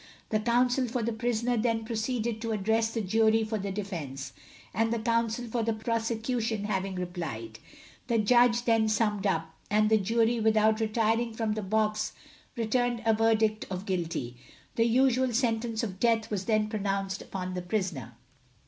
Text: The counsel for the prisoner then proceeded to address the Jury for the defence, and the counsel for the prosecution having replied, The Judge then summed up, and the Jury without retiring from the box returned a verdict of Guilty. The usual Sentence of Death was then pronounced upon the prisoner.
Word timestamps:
The 0.29 0.39
counsel 0.39 0.87
for 0.87 1.03
the 1.03 1.13
prisoner 1.13 1.57
then 1.57 1.85
proceeded 1.85 2.41
to 2.41 2.53
address 2.53 2.89
the 2.91 3.01
Jury 3.01 3.43
for 3.43 3.59
the 3.59 3.71
defence, 3.71 4.33
and 4.73 4.91
the 4.91 4.97
counsel 4.97 5.45
for 5.45 5.61
the 5.61 5.73
prosecution 5.73 6.63
having 6.63 6.95
replied, 6.95 7.59
The 8.07 8.17
Judge 8.17 8.65
then 8.65 8.89
summed 8.89 9.27
up, 9.27 9.53
and 9.69 9.91
the 9.91 9.99
Jury 9.99 10.39
without 10.39 10.79
retiring 10.79 11.33
from 11.35 11.53
the 11.53 11.61
box 11.61 12.13
returned 12.55 13.03
a 13.05 13.13
verdict 13.13 13.67
of 13.69 13.85
Guilty. 13.85 14.37
The 14.75 14.85
usual 14.87 15.33
Sentence 15.33 15.83
of 15.83 15.99
Death 15.99 16.31
was 16.31 16.45
then 16.45 16.67
pronounced 16.67 17.21
upon 17.21 17.53
the 17.53 17.61
prisoner. 17.61 18.15